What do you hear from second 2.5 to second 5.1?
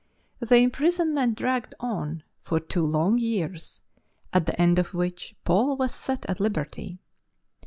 two long years, at the end of